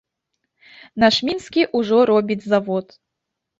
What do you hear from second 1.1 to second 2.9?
мінскі ўжо робіць завод.